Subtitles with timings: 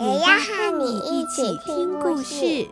[0.00, 2.66] 也要和你一起听故事。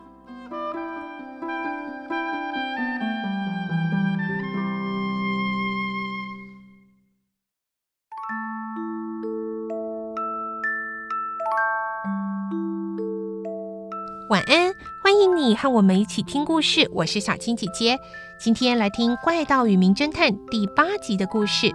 [14.31, 14.73] 晚安，
[15.03, 16.89] 欢迎你和我们一起听故事。
[16.91, 17.95] 我是小青姐姐，
[18.39, 21.71] 今天来听《怪盗与名侦探》第八集的故事。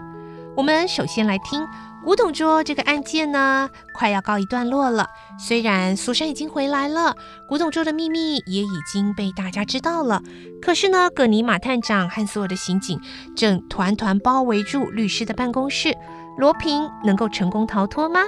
[0.56, 1.66] 我们首先来听。
[2.04, 5.08] 古董桌这个案件呢，快要告一段落了。
[5.38, 7.16] 虽然苏珊已经回来了，
[7.48, 10.22] 古董桌的秘密也已经被大家知道了，
[10.60, 13.00] 可是呢，葛尼马探长和所有的刑警
[13.34, 15.96] 正团团包围住律师的办公室。
[16.36, 18.20] 罗平能够成功逃脱吗？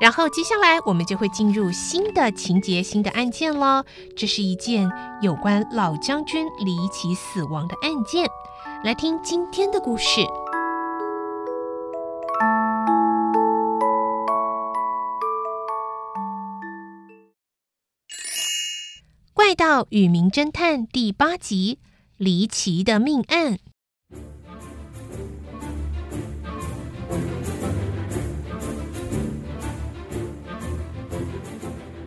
[0.00, 3.84] 然后接下来我们就会进入新的情节、新的案件了。
[4.16, 4.90] 这是一件
[5.22, 8.26] 有关老将军离奇死亡的案件。
[8.82, 10.20] 来听今天的故事。
[19.50, 21.80] 《怪盗与名侦探》第八集：
[22.16, 23.58] 离奇的命案。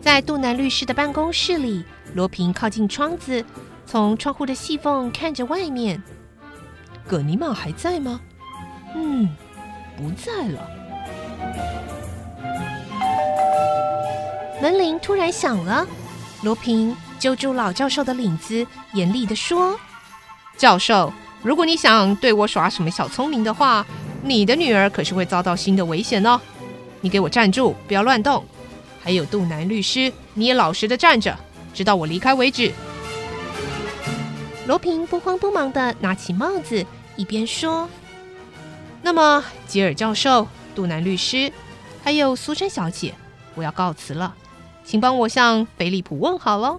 [0.00, 3.44] 在杜南律师的办公室里，罗平靠近窗子，
[3.84, 6.02] 从窗户的细缝看着外面。
[7.06, 8.22] 葛尼玛还在吗？
[8.94, 9.28] 嗯，
[9.98, 10.66] 不在了。
[14.62, 15.86] 门铃突然响了，
[16.42, 16.96] 罗平。
[17.24, 19.80] 揪住老教授的领子，严厉地说
[20.58, 21.10] ：“教授，
[21.42, 23.86] 如果你想对我耍什么小聪明的话，
[24.22, 26.38] 你的女儿可是会遭到新的危险哦！
[27.00, 28.44] 你给我站住，不要乱动！
[29.02, 31.34] 还有杜南律师，你也老实的站着，
[31.72, 32.70] 直到我离开为止。”
[34.68, 36.84] 罗平不慌不忙的拿起帽子，
[37.16, 37.88] 一边说
[39.00, 41.50] ：“那么，吉尔教授、杜南律师，
[42.02, 43.14] 还有苏珊小姐，
[43.54, 44.34] 我要告辞了，
[44.84, 46.78] 请帮我向菲利普问好喽。”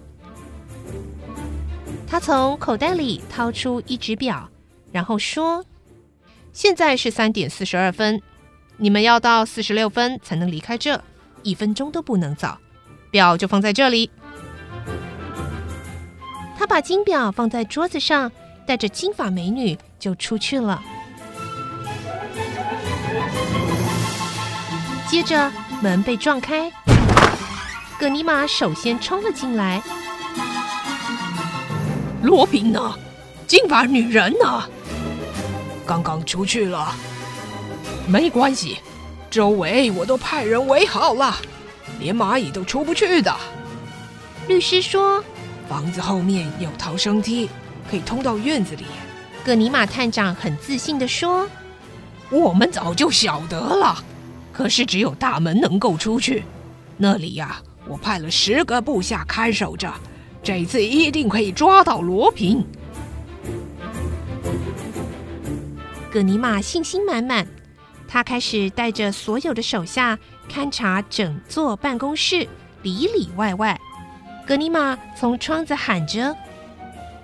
[2.08, 4.50] 他从口袋里掏出一只表，
[4.92, 5.66] 然后说
[6.54, 8.22] ：“现在是三点四十二分，
[8.78, 11.04] 你们要到四十六分才能离开这，
[11.44, 12.58] 一分钟都不能早。
[13.12, 14.10] 表就放在这里。”
[16.58, 18.32] 他把金表放在桌子上，
[18.66, 20.82] 带着金发美女就出去了。
[25.08, 25.52] 接着
[25.82, 26.72] 门被撞开，
[28.00, 29.82] 葛尼玛首先冲了进来。
[32.26, 32.96] 罗宾呢？
[33.46, 34.64] 金发女人呢？
[35.86, 36.92] 刚刚出去了。
[38.08, 38.80] 没关系，
[39.30, 41.36] 周围我都派人围好了，
[42.00, 43.32] 连蚂蚁都出不去的。
[44.48, 45.24] 律师说，
[45.70, 47.48] 房子后面有逃生梯，
[47.90, 48.86] 可以通到院子里。
[49.44, 51.48] 葛尼玛探长很自信地说
[52.32, 54.04] ：“我们早就晓得了，
[54.52, 56.44] 可是只有大门能够出去，
[56.98, 59.94] 那里呀，我派了十个部下看守着。”
[60.46, 62.64] 这次一定可以抓到罗平。
[66.12, 67.48] 葛尼玛信心满满，
[68.08, 72.48] 他开始带着所有的手下勘察整座办公室
[72.84, 73.82] 里里外外。
[74.46, 76.38] 葛尼玛从窗子喊着：“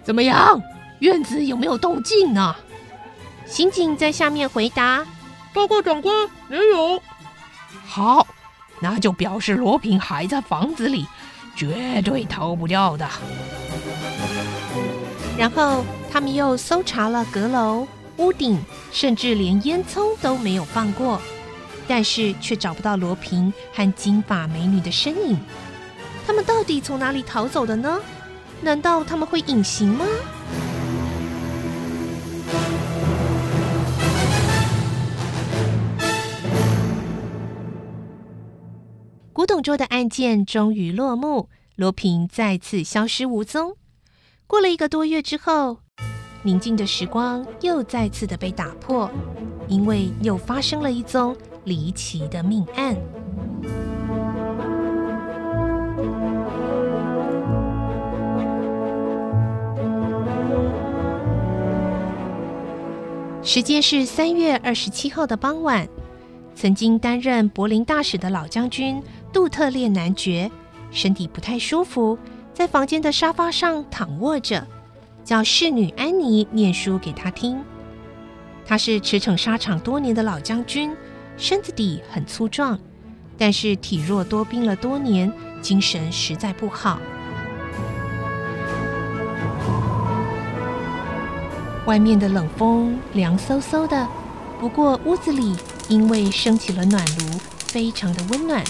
[0.03, 0.59] 怎么样？
[0.97, 2.55] 院子有没有动静呢？”
[3.45, 5.05] 刑警在下面回答
[5.53, 6.99] ：“报告长官，没有。”
[7.85, 8.25] 好，
[8.79, 11.05] 那就表示罗平还在房子里。
[11.61, 13.07] 绝对逃不掉的。
[15.37, 18.59] 然后他们又搜查了阁楼、屋顶，
[18.91, 21.21] 甚至连烟囱都没有放过，
[21.87, 25.37] 但是却找不到罗平和金发美女的身影。
[26.25, 27.99] 他们到底从哪里逃走的呢？
[28.61, 30.03] 难道他们会隐形吗？
[39.41, 43.75] 古董桌的案件终于落幕，罗平再次消失无踪。
[44.45, 45.79] 过了一个多月之后，
[46.43, 49.09] 宁静的时光又再次的被打破，
[49.67, 52.95] 因为又发生了一宗离奇的命案。
[63.41, 65.89] 时间是三月二十七号的傍晚，
[66.53, 69.01] 曾经担任柏林大使的老将军。
[69.33, 70.51] 杜特列男爵
[70.91, 72.17] 身体不太舒服，
[72.53, 74.67] 在房间的沙发上躺卧着，
[75.23, 77.63] 叫侍女安妮念书给他听。
[78.65, 80.95] 他是驰骋沙场多年的老将军，
[81.37, 82.77] 身子底很粗壮，
[83.37, 85.31] 但是体弱多病了多年，
[85.61, 86.99] 精神实在不好。
[91.85, 94.07] 外面的冷风凉飕飕的，
[94.59, 95.55] 不过屋子里
[95.89, 98.63] 因为升起了暖炉，非常的温暖。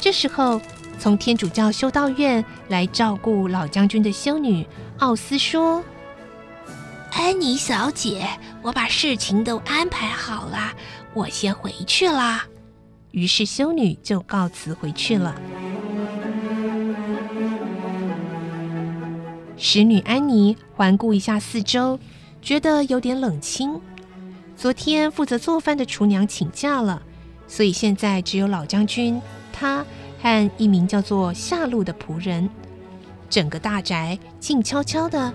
[0.00, 0.60] 这时候，
[0.98, 4.66] 从天主教修道院来照顾老将军的修女
[4.98, 5.84] 奥斯说
[7.12, 8.26] ：“安妮小姐，
[8.62, 10.72] 我把事情都安排好了，
[11.12, 12.46] 我先回去啦。”
[13.12, 15.34] 于是修女就告辞回去了。
[19.58, 21.98] 使女安妮环顾一下四周，
[22.40, 23.78] 觉得有点冷清。
[24.56, 27.02] 昨天负责做饭的厨娘请假了，
[27.46, 29.20] 所以现在只有老将军
[29.60, 29.84] 他
[30.22, 32.48] 和一名叫做夏露的仆人。
[33.28, 35.32] 整个大宅静悄悄的。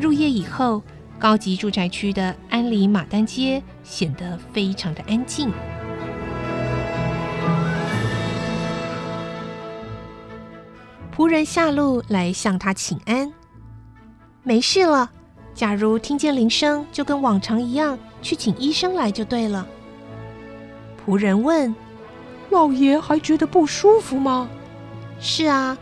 [0.00, 0.82] 入夜以后，
[1.20, 5.52] 高级住宅区的安里马丹街显得非常的安静。
[11.16, 13.32] 仆人夏露来向他请安。
[14.42, 15.08] 没事了，
[15.54, 19.64] 假如听见铃声，就跟往常一样去请医生来就对了。
[21.06, 21.72] 仆人问
[22.52, 24.48] ：“老爷还觉得不舒服吗
[25.18, 25.76] ？”“是啊，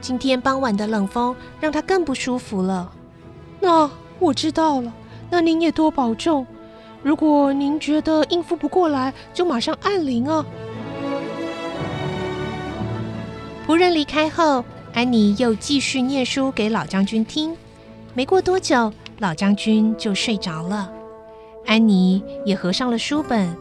[0.00, 2.92] 今天傍晚的冷风让他更不舒服了。
[3.60, 4.92] ”“那我知道了，
[5.30, 6.46] 那您也多保重。
[7.02, 10.44] 如果您觉得应付不过来，就马上按铃啊。”
[13.66, 17.56] 仆人离开后，安妮又继续念书给老将军听。
[18.12, 20.90] 没过多久，老将军就睡着了。
[21.66, 23.54] 安妮也合上了书本，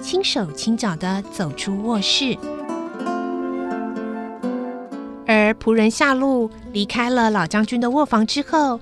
[0.00, 2.36] 轻手轻脚的走出卧室。
[5.26, 8.78] 而仆人夏露离开了老将军的卧房之后，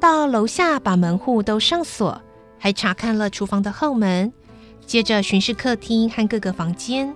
[0.00, 2.20] 到楼下把门户都上锁，
[2.58, 4.32] 还查看了厨房的后门，
[4.84, 7.14] 接着巡视客厅和各个房间。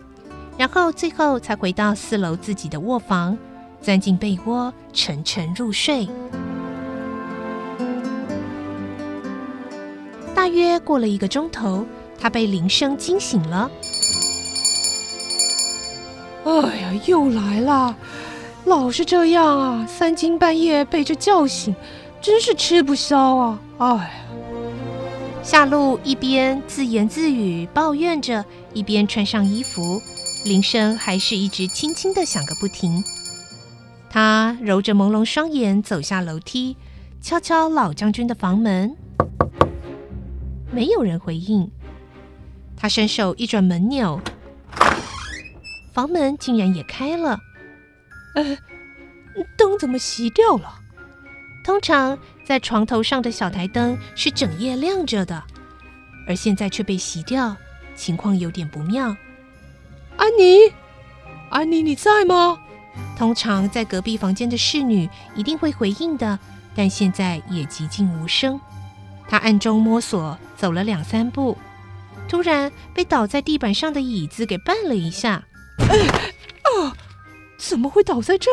[0.57, 3.37] 然后最后才回到四楼自己的卧房，
[3.81, 6.09] 钻进被窝，沉沉入睡。
[10.35, 11.85] 大约过了一个钟头，
[12.21, 13.71] 他被铃声惊醒了。
[16.45, 17.97] 哎呀，又来了！
[18.65, 21.75] 老是这样啊，三更半夜被这叫醒，
[22.21, 23.61] 真是吃不消啊！
[23.79, 24.11] 哎呀，
[25.43, 28.45] 夏露一边自言自语抱怨着，
[28.75, 30.03] 一边穿上衣服。
[30.45, 33.03] 铃声还是一直轻轻的响个不停。
[34.09, 36.77] 他揉着朦胧双眼走下楼梯，
[37.21, 38.97] 敲敲老将军的房门，
[40.71, 41.71] 没有人回应。
[42.81, 44.19] 他伸手一转门钮，
[45.93, 47.39] 房门竟然也开了。
[48.35, 48.57] 呃，
[49.59, 50.81] 灯怎么熄掉了？
[51.63, 55.45] 通常在床头上的小台灯是整夜亮着的，
[56.27, 57.55] 而现在却被熄掉，
[57.95, 59.15] 情况有点不妙。
[60.17, 60.73] 安妮，
[61.51, 62.59] 安妮，你在吗？
[63.19, 66.39] 通常在隔壁房间的侍女一定会回应的，
[66.75, 68.59] 但现在也寂静无声。
[69.29, 71.59] 她暗中摸索，走了两三步，
[72.31, 75.45] 突然被倒在地板上的椅子给绊了一下。
[75.79, 76.07] 哎，
[76.63, 76.95] 啊！
[77.59, 78.49] 怎么会倒在这？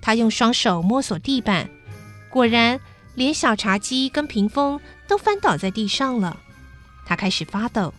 [0.00, 1.68] 他用双手摸索地板，
[2.30, 2.80] 果然
[3.14, 6.40] 连小茶几跟屏风都翻倒在地上了。
[7.04, 7.92] 他开始发抖，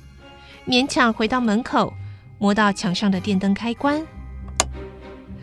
[0.66, 1.94] 勉强回到门口。
[2.40, 4.06] 摸到墙上的电灯开关，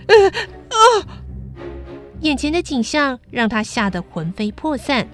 [0.07, 0.28] 呃
[0.69, 0.78] 啊！
[2.21, 5.09] 眼前的景象让他吓得魂飞魄散。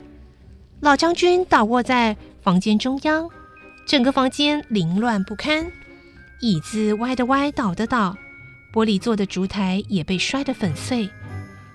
[0.80, 3.26] 老将军倒卧在房间中央，
[3.86, 5.70] 整个房间凌乱不堪，
[6.40, 8.16] 椅子歪的歪，倒的倒，
[8.72, 11.10] 玻璃做的烛台也被摔得粉碎，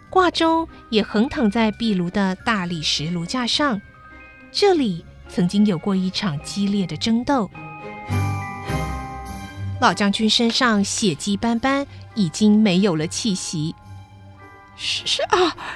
[0.09, 3.81] 挂钟也横躺在壁炉的大理石炉架上。
[4.51, 7.51] 这里曾经有过一场激烈的争斗。
[9.81, 13.75] 老将军身上血迹斑斑，已经没有了气息。
[14.77, 15.23] 杀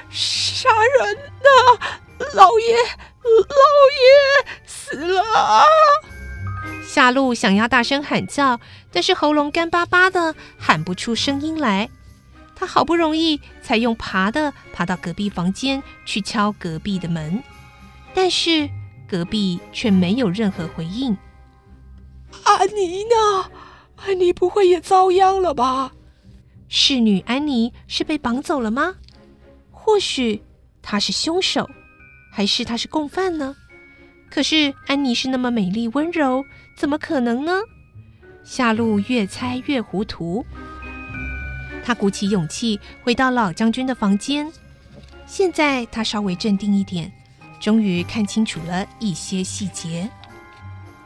[0.09, 1.79] 杀人呐！
[2.33, 2.75] 老爷，
[3.23, 3.55] 老
[3.97, 5.23] 爷死了！
[6.89, 8.59] 夏露想要大声喊叫，
[8.91, 11.87] 但是喉咙干巴巴的，喊不出声音来。
[12.55, 17.43] 他好不容易才用爬的爬到隔壁房间去敲隔壁的门，
[18.15, 18.67] 但是
[19.07, 21.15] 隔壁却没有任何回应。
[22.43, 23.51] 安妮呢？
[23.97, 25.91] 安妮不会也遭殃了吧？
[26.69, 28.95] 侍女安妮是被绑走了吗？
[29.69, 30.41] 或许
[30.81, 31.69] 她是凶手，
[32.31, 33.55] 还是她是共犯呢？
[34.31, 36.45] 可是安妮是那么美丽温柔，
[36.79, 37.51] 怎么可能呢？
[38.45, 40.45] 夏露越猜越糊涂。
[41.83, 44.49] 他鼓起勇气回到老将军的房间。
[45.27, 47.11] 现在他稍微镇定一点，
[47.59, 50.09] 终于看清楚了一些细节。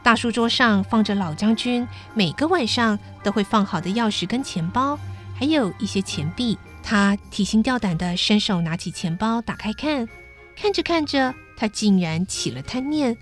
[0.00, 4.96] 大书桌上放着老将军每个晚上都会放好的钥匙跟钱包，
[5.34, 6.56] 还有一些钱币。
[6.84, 10.08] 他提心吊胆地伸手拿起钱包，打开看，
[10.54, 13.16] 看着看着，他竟然起了贪念，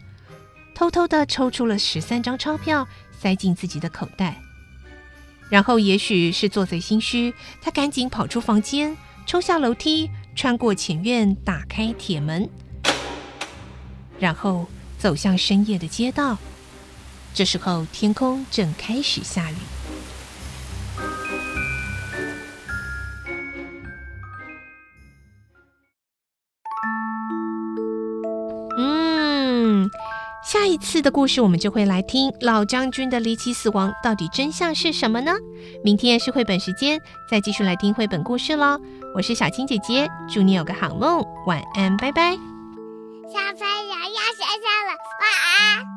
[0.83, 4.43] 偷偷的抽出了十三张钞票，塞进自己的口袋。
[5.49, 10.11] 然后，也许是做贼心虚，他赶紧跑出房间，冲下楼梯。
[10.35, 12.51] 穿过前院，打开铁门，
[14.19, 14.67] 然后
[14.99, 16.37] 走向深夜的街道。
[17.33, 19.82] 这时候，天空正开始下雨。
[30.83, 35.33] 次的故事，我们就会来听老将军的离奇死亡，到底真相是什么呢？
[35.83, 38.79] 明天是绘本时间，再继续来听绘本故事喽。
[39.15, 42.33] 我是小青姐姐，祝你有个好梦，晚安，拜拜。
[42.33, 45.92] 小朋友要睡觉了，晚安。